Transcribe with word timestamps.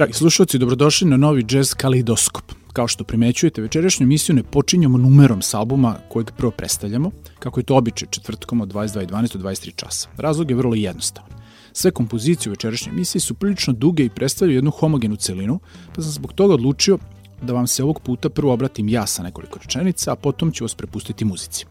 Dragi 0.00 0.12
slušalci, 0.12 0.58
dobrodošli 0.58 1.08
na 1.08 1.16
novi 1.16 1.44
Jazz 1.50 1.74
Kaleidoskop. 1.74 2.52
Kao 2.72 2.88
što 2.88 3.04
primećujete, 3.04 3.62
večerašnju 3.62 4.04
emisiju 4.04 4.36
ne 4.36 4.42
počinjamo 4.42 4.98
numerom 4.98 5.42
s 5.42 5.54
albuma 5.54 5.96
kojeg 6.08 6.30
prvo 6.36 6.50
predstavljamo, 6.50 7.10
kako 7.38 7.60
je 7.60 7.64
to 7.64 7.76
običaj 7.76 8.08
četvrtkom 8.10 8.60
od 8.60 8.72
22.12 8.72 9.36
do 9.36 9.48
23 9.48 9.74
časa. 9.74 10.08
Razlog 10.16 10.50
je 10.50 10.56
vrlo 10.56 10.74
jednostavan. 10.74 11.30
Sve 11.72 11.90
kompozicije 11.90 12.50
u 12.50 12.52
večerašnjoj 12.52 12.92
emisiji 12.92 13.20
su 13.20 13.34
prilično 13.34 13.72
duge 13.72 14.04
i 14.04 14.10
predstavljaju 14.10 14.56
jednu 14.56 14.70
homogenu 14.70 15.16
celinu, 15.16 15.60
pa 15.94 16.02
sam 16.02 16.10
zbog 16.10 16.32
toga 16.32 16.54
odlučio 16.54 16.98
da 17.42 17.52
vam 17.52 17.66
se 17.66 17.82
ovog 17.82 18.00
puta 18.00 18.30
prvo 18.30 18.52
obratim 18.52 18.88
ja 18.88 19.06
sa 19.06 19.22
nekoliko 19.22 19.58
rečenica, 19.58 20.12
a 20.12 20.16
potom 20.16 20.52
ću 20.52 20.64
vas 20.64 20.74
prepustiti 20.74 21.24
muzici. 21.24 21.66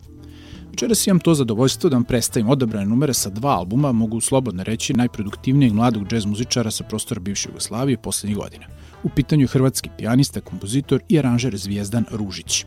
Večeras 0.79 1.07
imam 1.07 1.19
to 1.19 1.33
zadovoljstvo 1.33 1.89
da 1.89 1.95
vam 1.95 2.03
predstavim 2.03 2.49
odabrane 2.49 2.85
numere 2.85 3.13
sa 3.13 3.29
dva 3.29 3.49
albuma, 3.49 3.91
mogu 3.91 4.21
slobodno 4.21 4.63
reći 4.63 4.93
najproduktivnijeg 4.93 5.73
mladog 5.73 6.07
džez 6.07 6.25
muzičara 6.25 6.71
sa 6.71 6.83
prostora 6.83 7.19
bivše 7.19 7.49
Jugoslavije 7.49 7.97
poslednjih 7.97 8.38
godina. 8.38 8.65
U 9.03 9.09
pitanju 9.09 9.43
je 9.43 9.47
hrvatski 9.47 9.89
pijanista, 9.97 10.41
kompozitor 10.41 11.02
i 11.09 11.19
aranžer 11.19 11.58
Zvijezdan 11.58 12.05
Ružić. 12.11 12.66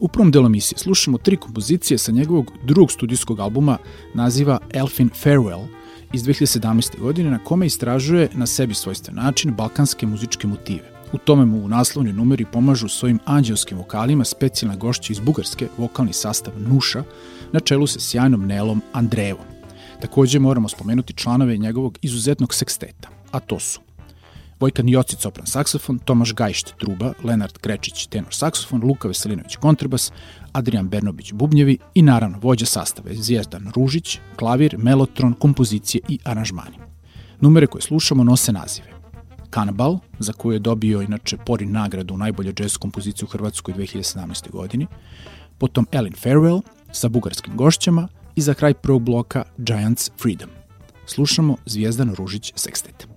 U 0.00 0.08
prvom 0.08 0.30
delu 0.30 0.46
emisije 0.46 0.78
slušamo 0.78 1.18
tri 1.18 1.36
kompozicije 1.36 1.98
sa 1.98 2.12
njegovog 2.12 2.52
drugog 2.64 2.92
studijskog 2.92 3.40
albuma 3.40 3.78
naziva 4.14 4.58
Elfin 4.72 5.10
Farewell 5.24 5.66
iz 6.12 6.22
2017. 6.22 7.00
godine 7.00 7.30
na 7.30 7.44
kome 7.44 7.66
istražuje 7.66 8.28
na 8.34 8.46
sebi 8.46 8.74
svojstven 8.74 9.16
način 9.16 9.54
balkanske 9.54 10.06
muzičke 10.06 10.46
motive. 10.46 10.92
U 11.12 11.18
tome 11.18 11.44
mu 11.44 11.64
u 11.64 11.68
naslovnoj 11.68 12.12
numeri 12.12 12.44
pomažu 12.52 12.88
svojim 12.88 13.18
anđelskim 13.24 13.78
vokalima 13.78 14.24
specijalna 14.24 14.76
gošća 14.76 15.12
iz 15.12 15.20
Bugarske, 15.20 15.68
vokalni 15.78 16.12
sastav 16.12 16.54
Nuša, 16.58 17.04
na 17.52 17.60
čelu 17.60 17.86
sa 17.86 18.00
sjajnom 18.00 18.46
Nelom 18.46 18.82
Andrejevom. 18.92 19.46
Takođe 20.00 20.38
moramo 20.38 20.68
spomenuti 20.68 21.12
članove 21.12 21.56
njegovog 21.56 21.98
izuzetnog 22.02 22.54
seksteta, 22.54 23.08
a 23.30 23.40
to 23.40 23.60
su 23.60 23.80
Vojkan 24.62 24.88
Jocic 24.88 25.20
sopran 25.20 25.46
saksofon, 25.46 25.98
Tomaš 25.98 26.34
Gajšt 26.34 26.74
truba, 26.78 27.12
Lenard 27.24 27.58
Krečić 27.58 28.06
tenor 28.06 28.34
saksofon, 28.34 28.84
Luka 28.84 29.08
Veselinović 29.08 29.56
kontrabas, 29.56 30.12
Adrian 30.52 30.88
Bernobić 30.88 31.32
bubnjevi 31.32 31.78
i 31.94 32.02
naravno 32.02 32.38
vođa 32.38 32.66
sastave 32.66 33.14
Zvijezdan 33.14 33.72
Ružić, 33.76 34.18
klavir, 34.36 34.78
melotron, 34.78 35.34
kompozicije 35.34 36.00
i 36.08 36.18
aranžmani. 36.24 36.78
Numere 37.40 37.66
koje 37.66 37.82
slušamo 37.82 38.24
nose 38.24 38.52
nazive 38.52 38.86
Kanabal, 39.50 39.98
za 40.18 40.32
koju 40.32 40.52
je 40.52 40.58
dobio 40.58 41.02
inače 41.02 41.36
Porin 41.46 41.72
nagradu 41.72 42.16
najbolje 42.16 42.54
jazz 42.58 42.76
kompoziciju 42.76 43.26
u 43.26 43.32
Hrvatskoj 43.32 43.74
2017. 43.74 44.50
godini, 44.50 44.86
potom 45.58 45.86
Ellen 45.92 46.14
Farewell 46.14 46.62
sa 46.92 47.08
bugarskim 47.08 47.56
gošćama 47.56 48.08
i 48.36 48.40
za 48.40 48.54
kraj 48.54 48.74
prvog 48.74 49.02
bloka 49.02 49.44
Giants 49.58 50.10
Freedom. 50.22 50.48
Slušamo 51.06 51.56
Zvijezdan 51.66 52.14
Ružić 52.14 52.52
Sextet. 52.54 53.11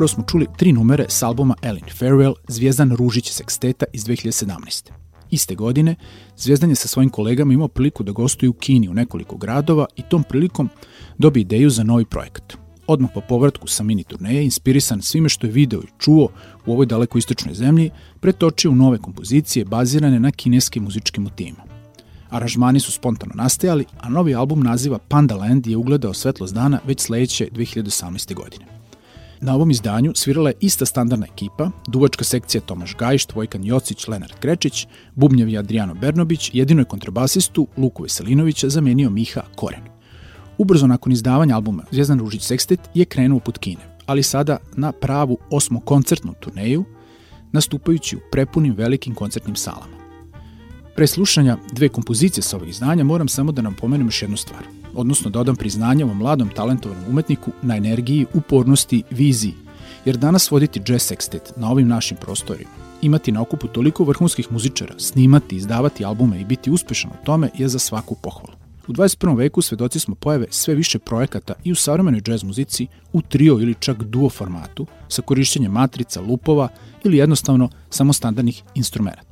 Upravo 0.00 0.08
smo 0.08 0.24
čuli 0.24 0.46
tri 0.56 0.72
numere 0.72 1.04
s 1.08 1.22
albuma 1.22 1.54
Ellen 1.62 1.84
Farewell, 1.98 2.34
Zvijezdan 2.48 2.96
Ružić 2.96 3.30
seksteta 3.30 3.86
iz 3.92 4.04
2017. 4.04 4.90
Iste 5.30 5.54
godine, 5.54 5.94
Zvijezdan 6.36 6.70
je 6.70 6.76
sa 6.76 6.88
svojim 6.88 7.10
kolegama 7.10 7.52
imao 7.52 7.68
priliku 7.68 8.02
da 8.02 8.12
gostuje 8.12 8.50
u 8.50 8.52
Kini 8.52 8.88
u 8.88 8.94
nekoliko 8.94 9.36
gradova 9.36 9.86
i 9.96 10.02
tom 10.02 10.22
prilikom 10.22 10.68
dobi 11.18 11.40
ideju 11.40 11.70
za 11.70 11.82
novi 11.82 12.04
projekat. 12.04 12.56
Odmah 12.86 13.10
po 13.14 13.20
povratku 13.20 13.66
sa 13.66 13.82
mini 13.82 14.04
turneje, 14.04 14.44
inspirisan 14.44 15.02
svime 15.02 15.28
što 15.28 15.46
je 15.46 15.52
video 15.52 15.80
i 15.80 15.92
čuo 15.98 16.28
u 16.66 16.72
ovoj 16.72 16.86
daleko 16.86 17.18
istočnoj 17.18 17.54
zemlji, 17.54 17.90
pretočio 18.20 18.70
u 18.70 18.74
nove 18.74 18.98
kompozicije 18.98 19.64
bazirane 19.64 20.20
na 20.20 20.30
kineskim 20.30 20.82
muzičkim 20.82 21.22
motivima. 21.22 21.62
Aranžmani 22.30 22.80
su 22.80 22.92
spontano 22.92 23.32
nastajali, 23.34 23.84
a 23.98 24.08
novi 24.08 24.34
album 24.34 24.62
naziva 24.62 24.98
Panda 24.98 25.36
Land 25.36 25.66
je 25.66 25.76
ugledao 25.76 26.14
svetlost 26.14 26.54
dana 26.54 26.80
već 26.86 27.00
sledeće 27.00 27.48
2018. 27.52 28.34
godine. 28.34 28.80
Na 29.42 29.54
ovom 29.54 29.70
izdanju 29.70 30.12
svirala 30.14 30.50
je 30.50 30.56
ista 30.60 30.86
standardna 30.86 31.26
ekipa, 31.32 31.70
duvačka 31.86 32.24
sekcija 32.24 32.60
Tomaš 32.60 32.96
Gajšt, 32.98 33.34
Vojkan 33.34 33.64
Jocić, 33.64 34.08
Lenard 34.08 34.32
Krečić, 34.40 34.86
bubnjevi 35.14 35.58
Adriano 35.58 35.94
Bernobić, 35.94 36.50
jedino 36.52 36.80
je 36.80 36.84
kontrabasistu 36.84 37.66
Luku 37.76 38.02
Veselinovića 38.02 38.68
zamenio 38.68 39.10
Miha 39.10 39.42
Koren. 39.56 39.82
Ubrzo 40.58 40.86
nakon 40.86 41.12
izdavanja 41.12 41.54
albuma 41.54 41.84
Zvijezdan 41.90 42.18
Ružić 42.18 42.42
Sextet 42.42 42.78
je 42.94 43.04
krenuo 43.04 43.40
put 43.40 43.58
Kine, 43.58 43.96
ali 44.06 44.22
sada 44.22 44.56
na 44.76 44.92
pravu 44.92 45.38
osmokoncertnu 45.50 46.34
turneju, 46.40 46.84
nastupajući 47.52 48.16
u 48.16 48.20
prepunim 48.32 48.74
velikim 48.74 49.14
koncertnim 49.14 49.56
salama. 49.56 50.00
Pre 50.96 51.06
slušanja 51.06 51.56
dve 51.72 51.88
kompozicije 51.88 52.42
sa 52.42 52.56
ovog 52.56 52.68
izdanja 52.68 53.04
moram 53.04 53.28
samo 53.28 53.52
da 53.52 53.62
nam 53.62 53.74
pomenem 53.74 54.06
još 54.06 54.22
jednu 54.22 54.36
stvar, 54.36 54.79
odnosno 54.94 55.30
da 55.30 55.40
odam 55.40 55.56
priznanje 55.56 56.04
ovom 56.04 56.16
mladom 56.16 56.50
talentovanom 56.56 57.04
umetniku 57.08 57.52
na 57.62 57.76
energiji, 57.76 58.26
upornosti, 58.34 59.02
viziji, 59.10 59.54
jer 60.04 60.16
danas 60.16 60.50
voditi 60.50 60.80
jazz 60.88 61.12
sextet 61.12 61.52
na 61.56 61.70
ovim 61.70 61.88
našim 61.88 62.16
prostorima, 62.16 62.70
imati 63.02 63.32
na 63.32 63.42
okupu 63.42 63.68
toliko 63.68 64.04
vrhunskih 64.04 64.52
muzičara, 64.52 64.94
snimati, 64.98 65.56
izdavati 65.56 66.04
albume 66.04 66.40
i 66.40 66.44
biti 66.44 66.70
uspešan 66.70 67.10
u 67.10 67.24
tome 67.24 67.50
je 67.58 67.68
za 67.68 67.78
svaku 67.78 68.14
pohvalu. 68.14 68.60
U 68.88 68.92
21. 68.92 69.36
veku 69.36 69.62
svedoci 69.62 70.00
smo 70.00 70.14
pojave 70.14 70.46
sve 70.50 70.74
više 70.74 70.98
projekata 70.98 71.54
i 71.64 71.72
u 71.72 71.74
savremenoj 71.74 72.20
džez 72.20 72.42
muzici 72.42 72.86
u 73.12 73.22
trio 73.22 73.52
ili 73.52 73.74
čak 73.74 74.02
duo 74.02 74.30
formatu 74.30 74.86
sa 75.08 75.22
korišćenjem 75.22 75.72
matrica, 75.72 76.20
lupova 76.20 76.68
ili 77.04 77.16
jednostavno 77.16 77.68
samo 77.90 78.12
standardnih 78.12 78.62
instrumenta. 78.74 79.22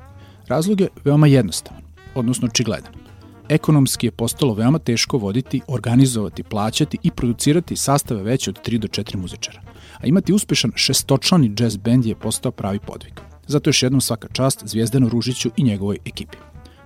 Razlog 0.46 0.80
je 0.80 0.88
veoma 1.04 1.26
jednostavan, 1.26 1.82
odnosno 2.14 2.46
očigledan. 2.46 3.07
Ekonomski 3.48 4.06
je 4.06 4.10
postalo 4.10 4.54
veoma 4.54 4.78
teško 4.78 5.18
voditi, 5.18 5.60
organizovati, 5.68 6.42
plaćati 6.42 6.98
i 7.02 7.10
producirati 7.10 7.76
sastave 7.76 8.22
veće 8.22 8.50
od 8.50 8.58
3 8.68 8.78
do 8.78 8.88
4 8.88 9.16
muzičara. 9.16 9.60
A 10.00 10.06
imati 10.06 10.32
uspešan 10.32 10.72
šestočlani 10.74 11.54
jazz 11.58 11.76
band 11.76 12.06
je 12.06 12.14
postao 12.14 12.52
pravi 12.52 12.78
podvig. 12.78 13.20
Zato 13.46 13.70
još 13.70 13.82
jednom 13.82 14.00
svaka 14.00 14.28
čast 14.32 14.62
Zvijezdanu 14.64 15.08
Ružiću 15.08 15.50
i 15.56 15.62
njegovoj 15.62 15.98
ekipi. 16.04 16.38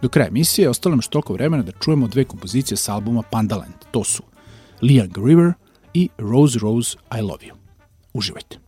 Do 0.02 0.08
kraja 0.08 0.28
emisije 0.28 0.68
ostalo 0.68 0.94
nam 0.94 1.02
što 1.02 1.22
vremena 1.28 1.62
da 1.62 1.72
čujemo 1.72 2.08
dve 2.08 2.24
kompozicije 2.24 2.76
sa 2.76 2.94
albuma 2.94 3.22
Pandaland. 3.22 3.74
To 3.90 4.04
su 4.04 4.22
Liang 4.82 5.18
River 5.26 5.52
i 5.94 6.08
Rose 6.18 6.58
Rose 6.58 6.96
I 7.18 7.20
Love 7.20 7.46
You. 7.46 7.52
Uživajte. 8.12 8.61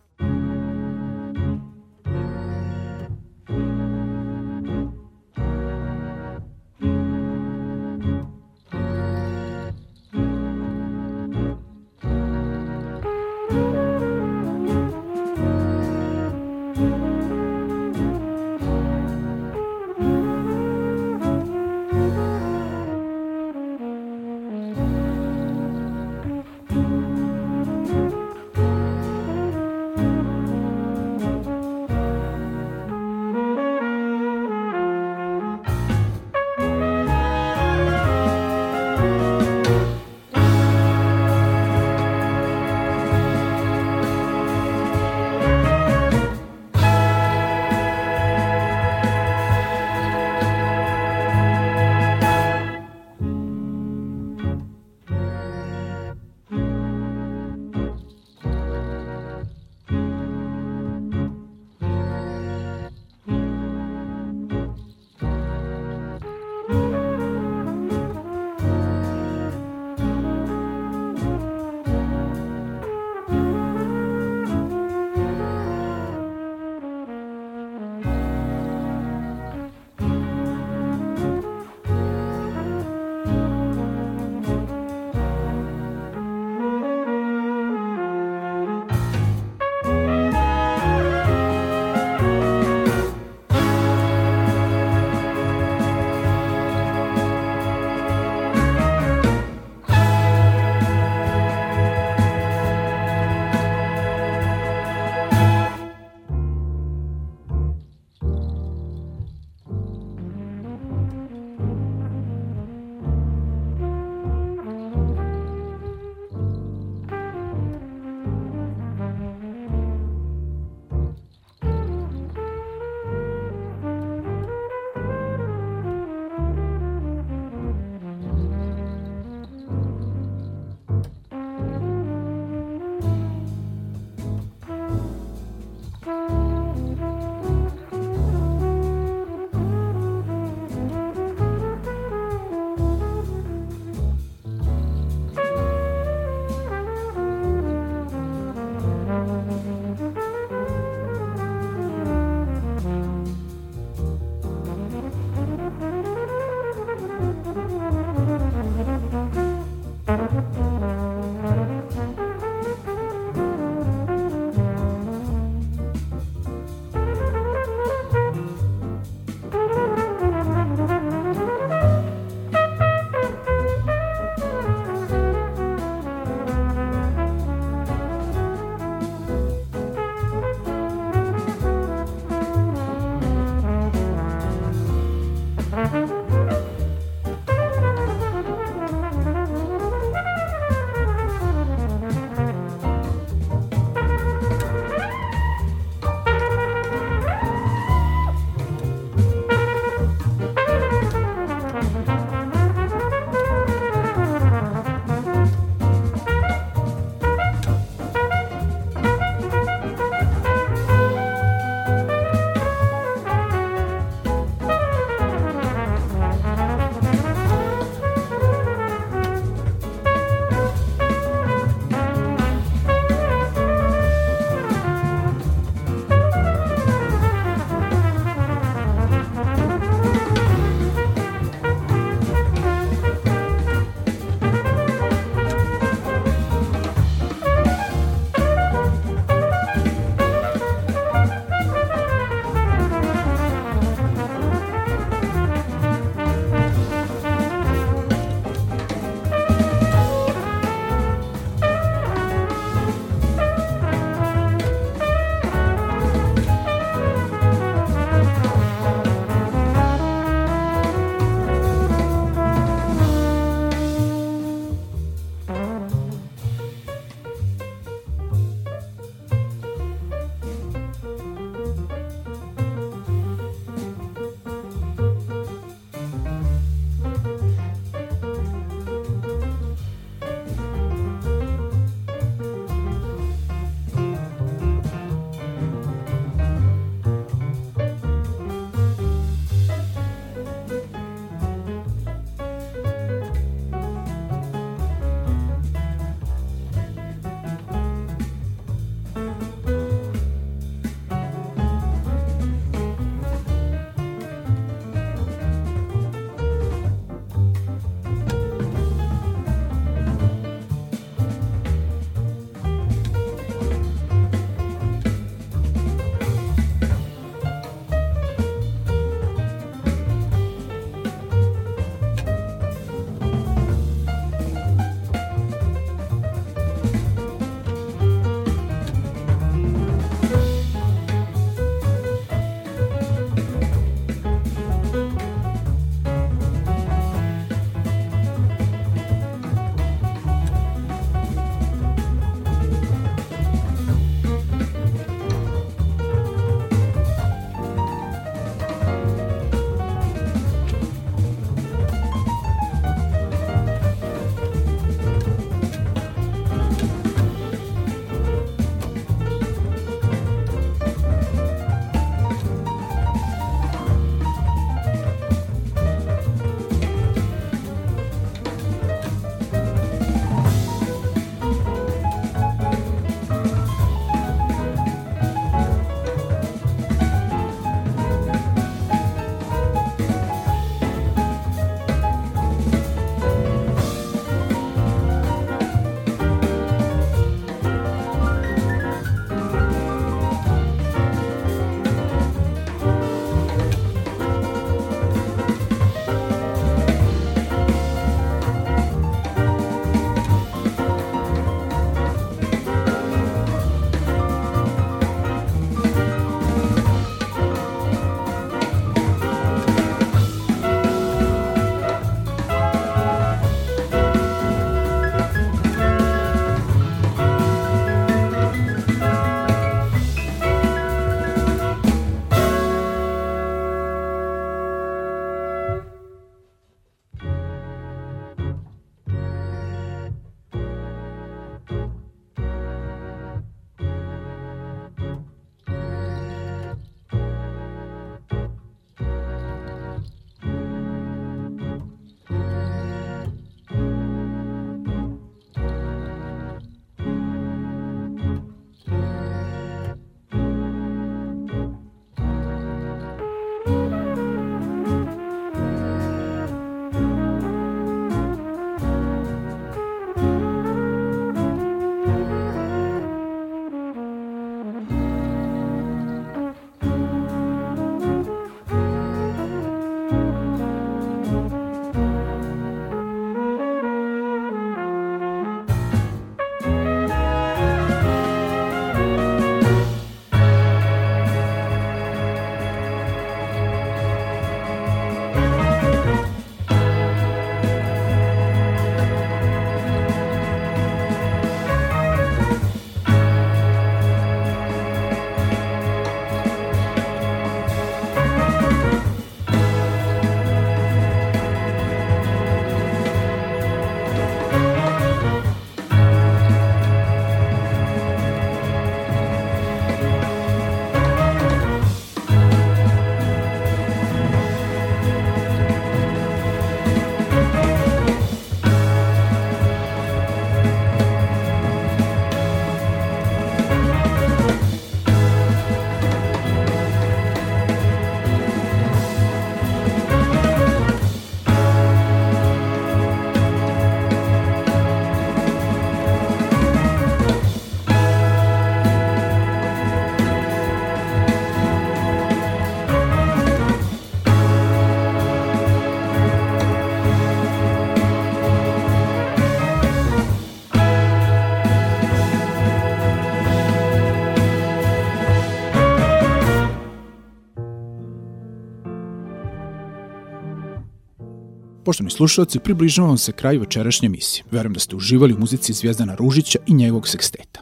Poštovni 561.84 562.10
slušalci, 562.10 562.58
približavamo 562.58 563.16
se 563.16 563.32
kraju 563.32 563.60
večerašnje 563.60 564.06
emisije. 564.06 564.44
Verujem 564.50 564.72
da 564.72 564.80
ste 564.80 564.96
uživali 564.96 565.34
u 565.34 565.38
muzici 565.38 565.72
Zvijezdana 565.72 566.14
Ružića 566.14 566.58
i 566.66 566.74
njegovog 566.74 567.08
seksteta. 567.08 567.60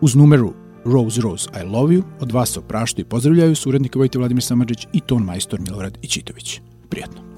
Uz 0.00 0.14
numeru 0.14 0.54
Rose 0.84 1.20
Rose 1.20 1.50
I 1.62 1.64
Love 1.64 1.94
You 1.94 2.02
od 2.20 2.32
vas 2.32 2.50
se 2.50 2.58
opraštaju 2.58 3.04
i 3.06 3.08
pozdravljaju 3.08 3.56
su 3.56 3.68
urednik 3.68 3.94
Vojte 3.94 4.18
Vladimir 4.18 4.44
Samadžić 4.44 4.86
i 4.92 5.00
ton 5.00 5.24
majstor 5.24 5.60
Milorad 5.60 5.98
Ičitović. 6.02 6.60
Prijatno. 6.88 7.31